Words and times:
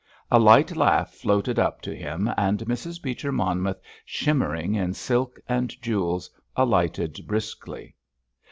A 0.31 0.39
light 0.39 0.75
laugh 0.75 1.11
floated 1.11 1.59
up 1.59 1.79
to 1.83 1.95
him, 1.95 2.27
and 2.35 2.57
Mrs. 2.61 2.99
Beecher 2.99 3.31
Monmouth, 3.31 3.79
shimmering 4.03 4.73
in 4.73 4.95
silk 4.95 5.39
and 5.47 5.79
jewels, 5.79 6.27
alighted 6.55 7.19
briskly! 7.27 7.93